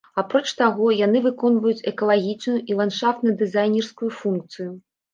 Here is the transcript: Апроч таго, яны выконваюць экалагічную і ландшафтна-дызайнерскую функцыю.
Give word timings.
Апроч 0.19 0.53
таго, 0.61 0.87
яны 1.01 1.21
выконваюць 1.27 1.85
экалагічную 1.93 2.57
і 2.69 2.81
ландшафтна-дызайнерскую 2.83 4.15
функцыю. 4.21 4.71